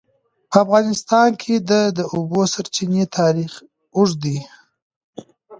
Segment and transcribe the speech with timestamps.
[0.49, 3.51] په افغانستان کې د د اوبو سرچینې تاریخ
[3.95, 4.37] اوږد دی.